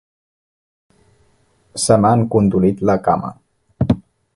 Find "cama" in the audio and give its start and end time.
3.11-3.35